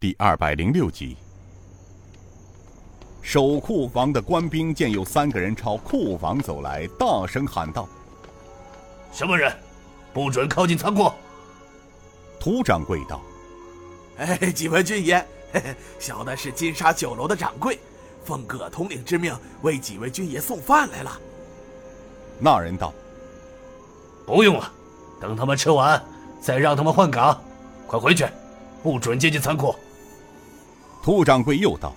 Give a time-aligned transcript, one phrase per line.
[0.00, 1.16] 第二百零六集。
[3.22, 7.88] 守库房的官兵见有三个人朝库房走来，大声喊道
[9.12, 9.50] ：“什么人？
[10.12, 11.10] 不准靠近仓库！”
[12.38, 13.22] 涂掌柜道
[14.18, 15.16] ：“哎，几位军爷，
[15.52, 17.78] 嘿嘿，小的是金沙酒楼的掌柜，
[18.24, 21.18] 奉葛统领之命为几位军爷送饭来了。”
[22.38, 22.92] 那人道
[24.26, 24.70] ：“不用了，
[25.18, 26.02] 等他们吃完，
[26.42, 27.42] 再让他们换岗。
[27.86, 28.26] 快回去，
[28.84, 29.74] 不准接近仓库。”
[31.02, 31.94] 兔掌柜又道。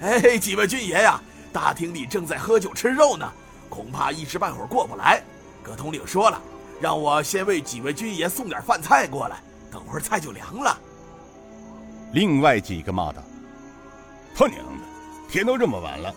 [0.00, 1.20] 哎，几位军爷呀，
[1.52, 3.30] 大厅里正在喝酒吃肉呢，
[3.68, 5.22] 恐怕一时半会儿过不来。
[5.62, 6.40] 葛统领说了，
[6.80, 10.78] 让我先为几位军爷送点饭菜过来，等会儿菜就凉了。
[12.12, 13.22] 另外几个骂道
[14.34, 14.84] ：“他娘的，
[15.28, 16.14] 天都这么晚了，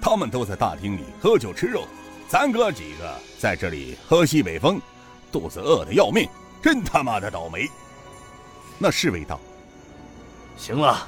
[0.00, 1.84] 他们都在大厅里喝酒吃肉，
[2.28, 4.80] 咱哥几个在这里喝西北风，
[5.32, 6.28] 肚子饿得要命，
[6.62, 7.68] 真他妈的倒霉。”
[8.78, 9.40] 那侍卫道
[10.56, 11.06] ：“行了，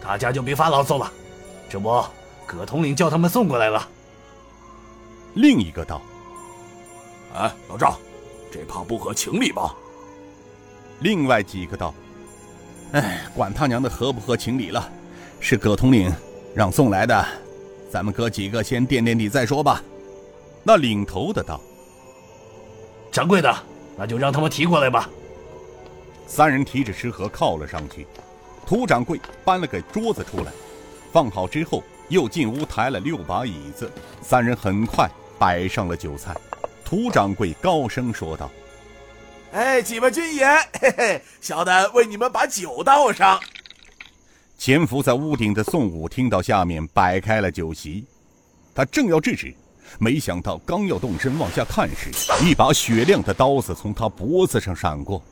[0.00, 1.12] 大家就别发牢骚了。”
[1.68, 2.04] 这不，
[2.46, 3.86] 葛统领叫他们送过来了。
[5.34, 6.00] 另一个道
[7.34, 7.98] ：“哎，老赵，
[8.50, 9.74] 这怕不合情理吧？”
[11.00, 11.92] 另外几个道
[12.92, 14.90] ：“哎，管他娘的合不合情理了，
[15.40, 16.12] 是葛统领
[16.54, 17.26] 让送来的，
[17.90, 19.82] 咱们哥几个先垫垫底再说吧。”
[20.62, 21.60] 那领头的道
[23.12, 23.54] ：“掌柜的，
[23.96, 25.10] 那就让他们提过来吧。”
[26.28, 28.06] 三人提着食盒靠了上去，
[28.66, 30.52] 涂掌柜搬了个桌子出来。
[31.10, 36.36] 放好之后，又进屋抬了六把椅子，三人很快摆上了酒菜。
[36.84, 38.50] 涂掌柜高声说道
[39.52, 40.46] ：“哎，几位军爷，
[40.80, 43.40] 嘿嘿，小的为你们把酒倒上。”
[44.58, 48.04] 潜伏在屋顶的宋武听到下面摆开了酒席，
[48.74, 49.54] 他正要制止，
[49.98, 52.10] 没想到刚要动身往下看时，
[52.44, 55.22] 一把雪亮的刀子从他脖子上闪过。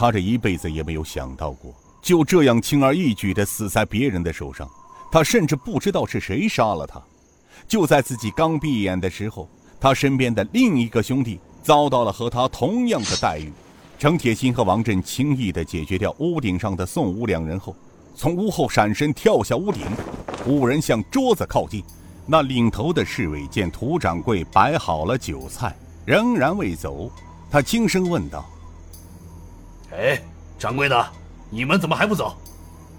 [0.00, 4.66] 他这一辈子也没有想到过，就这样轻而易举地死在别人的手上。
[5.12, 6.98] 他甚至不知道是谁杀了他。
[7.68, 9.46] 就在自己刚闭眼的时候，
[9.78, 13.52] 他身边的另一个兄弟遭到了和他同样的待遇。
[13.98, 17.76] 程铁心和王震轻易地解决掉屋顶上的宋武两人后，
[18.14, 19.82] 从屋后闪身跳下屋顶。
[20.46, 21.84] 五人向桌子靠近。
[22.24, 27.12] 那领头的侍卫见涂掌柜摆好了酒菜，仍然未走，
[27.52, 28.48] 他轻声问道
[29.92, 30.20] ：“哎，
[30.58, 31.06] 掌柜的，
[31.50, 32.36] 你们怎么还不走？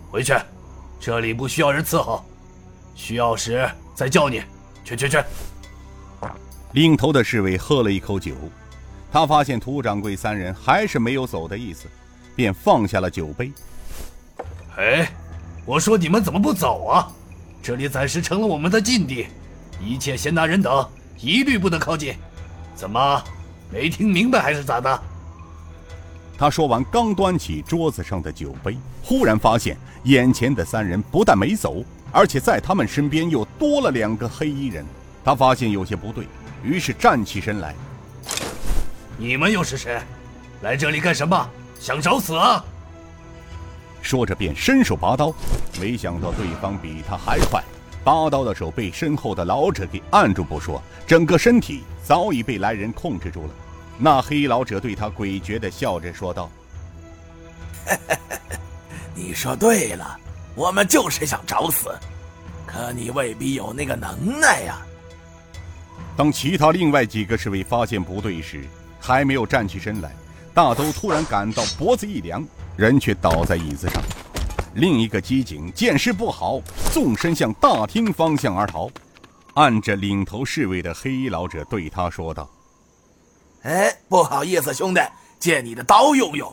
[0.09, 0.33] 回去。”
[0.99, 2.23] 这里不需要人伺候，
[2.93, 4.43] 需要时再叫你。
[4.83, 5.17] 去去去！
[6.73, 8.35] 领头的侍卫喝了一口酒，
[9.11, 11.87] 他发现涂掌柜三人还是没有走的意思，
[12.35, 13.51] 便放下了酒杯。
[14.77, 15.11] 哎，
[15.65, 17.11] 我说你们怎么不走啊？
[17.63, 19.27] 这里暂时成了我们的禁地，
[19.83, 20.87] 一切闲杂人等
[21.17, 22.15] 一律不得靠近。
[22.75, 23.23] 怎么，
[23.71, 25.03] 没听明白还是咋的？
[26.41, 34.83] 他说完，刚端起桌子上的酒杯，忽然发现眼前的三人不但没走，而且在他们身边又多了两个黑衣人。
[35.23, 36.25] 他发现有些不对，
[36.63, 37.75] 于是站起身来
[39.19, 40.01] ：“你们又是谁？
[40.61, 41.47] 来这里干什么？
[41.79, 42.65] 想找死啊？”
[44.01, 45.31] 说着便伸手拔刀，
[45.79, 47.63] 没想到对方比他还快，
[48.03, 53.49] 拔刀的手被身后的老者给按住不说，整个身体早已被来人控制住了。
[53.97, 56.49] 那黑老者对他诡谲的笑着说道
[59.13, 60.17] ：“你说对了，
[60.55, 61.93] 我们就是想找死，
[62.65, 64.81] 可你未必有那个能耐呀。”
[66.17, 68.63] 当其他另外几个侍卫发现不对时，
[68.99, 70.15] 还没有站起身来，
[70.53, 74.01] 大都突然感到脖子一凉，人却倒在椅子上。
[74.73, 76.59] 另一个机警见势不好，
[76.93, 78.89] 纵身向大厅方向而逃。
[79.53, 82.49] 按着领头侍卫的黑衣老者对他说道。
[83.63, 84.99] 哎，不好意思，兄弟，
[85.39, 86.51] 借你的刀用用。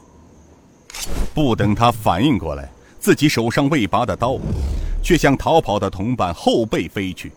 [1.34, 2.70] 不等他反应过来，
[3.00, 4.36] 自己手上未拔的刀，
[5.02, 7.32] 却向逃跑的同伴后背飞去，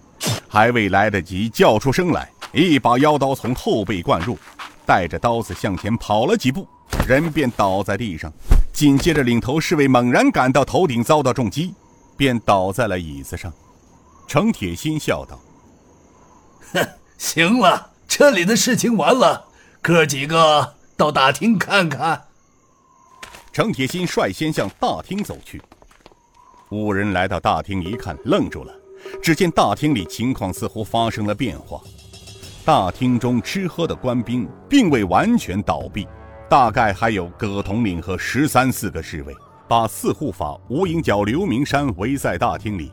[0.50, 4.38] 还未来得及叫出声来，一把腰刀从后背灌入，
[4.86, 6.68] 带着刀子向前跑了几步，
[7.08, 8.30] 人便倒在地上。
[8.74, 11.74] 紧接着，领头侍卫猛然感到头顶遭到重击，
[12.18, 13.54] 便倒在了椅子上。
[14.28, 15.40] 程铁心笑道
[16.74, 16.88] ：“哼，
[17.18, 19.46] 行了，这里的事情完了。”
[19.84, 22.22] 哥几个到大厅看看。
[23.52, 25.60] 程铁心率先向大厅走去。
[26.70, 28.72] 五人来到大厅一看，愣住了。
[29.24, 31.82] 只见大厅里情况似乎发生了变化。
[32.64, 36.08] 大厅中吃喝的官兵并未完全倒闭，
[36.48, 39.36] 大概还有葛统领和十三四个侍卫，
[39.68, 42.92] 把四护法无影脚、刘明山围在大厅里。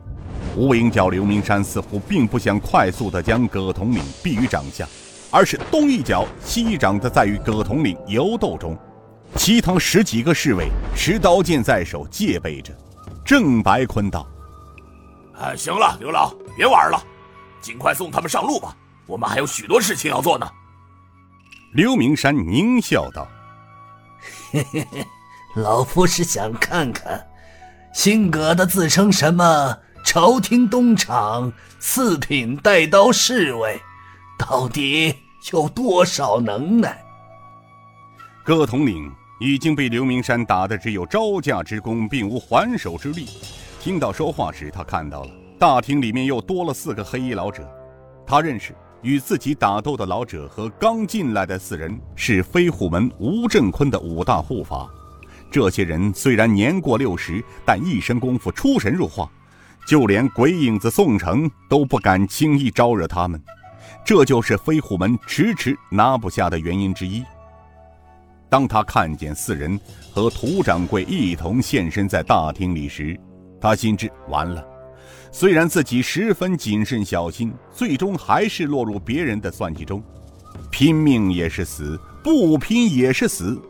[0.56, 4.88] 无影脚、刘明山似乎并不想快速地将葛统领毙于掌下。
[5.30, 8.76] 而是东一脚西一掌的在与葛统领游斗中，
[9.36, 12.72] 其他十几个侍卫持刀剑在手，戒备着。
[13.24, 14.26] 郑白坤道
[15.38, 16.98] ：“哎，行了，刘老，别玩了，
[17.60, 18.74] 尽快送他们上路吧，
[19.06, 20.48] 我们还有许多事情要做呢。”
[21.74, 23.28] 刘明山狞笑道
[24.50, 25.06] ：“嘿嘿嘿，
[25.56, 27.22] 老夫是想看看，
[27.92, 33.78] 姓葛的自称什么朝廷东厂四品带刀侍卫，
[34.38, 35.14] 到底
[35.52, 37.04] 有多少能耐。”
[38.44, 43.26] 葛统领已经被刘明山打得只有招架之功，并无还手之力。
[43.80, 47.68] 听到说话时，他看到了大厅里面又多了四个黑衣老者。
[48.26, 54.88] 他认识与自己打斗的老者和刚进来的四人是飞虎门吴振坤的五大护法。
[55.50, 59.30] 这些人虽然年过六十，但一身功夫出神入化，
[59.86, 63.42] 就连鬼影子宋城都不敢轻易招惹他们。
[64.04, 67.22] 这就是飞虎门迟迟拿不下的原因之一。
[68.48, 69.78] 当他看见四人
[70.10, 73.18] 和涂掌柜一同现身在大厅里时，
[73.60, 74.64] 他心知完了。
[75.30, 80.02] 虽然自己十分谨慎小心，最终还是落入别人的算计中。
[80.70, 83.60] 拼命也是死，不拼也是死。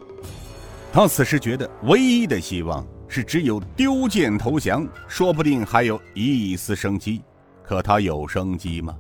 [0.92, 7.20] 他此时觉得唯一的希望是只有丢剑投降，说不定还有一丝生机。
[7.64, 8.96] 可他有生机吗？